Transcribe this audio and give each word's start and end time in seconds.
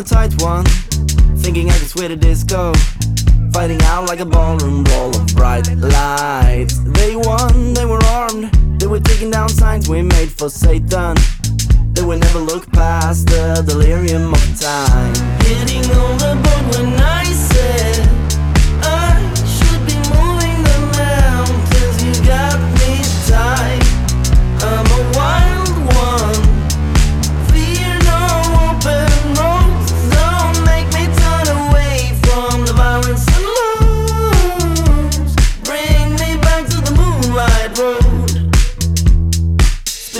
a 0.00 0.02
tight 0.02 0.32
one, 0.40 0.64
thinking 1.42 1.68
I 1.68 1.78
could 1.78 1.88
sway 1.88 2.08
the 2.08 2.16
disco. 2.16 2.72
Fighting 3.52 3.80
out 3.82 4.08
like 4.08 4.20
a 4.20 4.24
ballroom 4.24 4.82
ball 4.84 5.14
of 5.14 5.26
bright 5.34 5.66
lights. 5.76 6.78
They 6.78 7.16
won, 7.16 7.74
they 7.74 7.84
were 7.84 8.02
armed, 8.04 8.50
they 8.80 8.86
were 8.86 9.00
taking 9.00 9.30
down 9.30 9.50
signs 9.50 9.88
we 9.88 10.00
made 10.00 10.30
for 10.30 10.48
Satan. 10.48 11.16
They 11.92 12.02
would 12.02 12.20
never 12.20 12.38
look 12.38 12.70
past 12.72 13.26
the 13.26 13.62
delirium 13.66 14.32
of 14.32 14.60
time. 14.60 15.19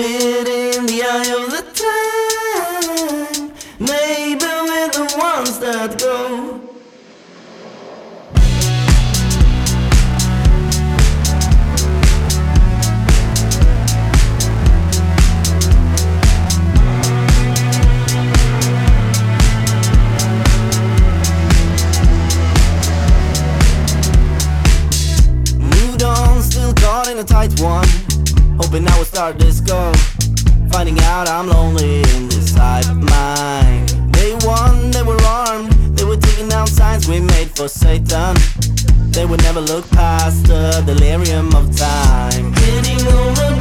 Spit 0.00 0.48
in 0.48 0.86
the 0.86 1.02
eye 1.02 1.28
of 1.36 1.50
the 1.50 1.62
time. 1.76 3.52
Maybe 3.78 4.46
we're 4.46 4.88
the 4.88 5.04
ones 5.18 5.58
that 5.58 5.98
go. 5.98 6.58
Moved 25.58 26.02
on, 26.02 26.42
still 26.42 26.72
caught 26.72 27.08
in 27.08 27.18
a 27.18 27.24
tight 27.24 27.60
one. 27.60 28.09
Hoping 28.60 28.86
I 28.86 28.98
would 28.98 29.06
start 29.06 29.38
disco. 29.38 29.90
Finding 30.70 30.98
out 31.00 31.28
I'm 31.28 31.48
lonely 31.48 32.02
in 32.14 32.28
this 32.28 32.54
hive 32.54 32.94
mind. 32.94 33.88
They 34.12 34.34
won, 34.46 34.90
they 34.90 35.02
were 35.02 35.20
armed. 35.22 35.72
They 35.96 36.04
were 36.04 36.18
taking 36.18 36.48
down 36.48 36.66
signs 36.66 37.08
we 37.08 37.20
made 37.20 37.50
for 37.56 37.68
Satan. 37.68 38.36
They 39.12 39.24
would 39.24 39.42
never 39.42 39.62
look 39.62 39.88
past 39.90 40.46
the 40.46 40.82
delirium 40.84 41.54
of 41.54 41.74
time. 41.74 42.52
I 42.54 43.32
said 43.46 43.59